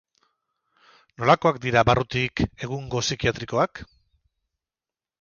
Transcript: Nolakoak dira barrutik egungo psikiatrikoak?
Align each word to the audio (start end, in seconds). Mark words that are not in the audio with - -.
Nolakoak 1.23 1.59
dira 1.67 1.85
barrutik 1.91 2.45
egungo 2.47 3.05
psikiatrikoak? 3.09 3.87